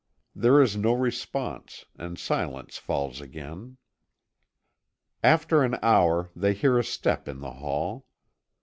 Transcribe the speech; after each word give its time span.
There 0.33 0.59
is 0.59 0.75
no 0.75 0.93
response, 0.93 1.85
and 1.95 2.17
silence 2.17 2.79
falls 2.79 3.21
again. 3.21 3.77
After 5.23 5.61
an 5.63 5.77
hour 5.83 6.31
they 6.35 6.55
hear 6.55 6.79
a 6.79 6.83
step 6.83 7.27
in 7.27 7.39
the 7.39 7.51
hall. 7.53 8.07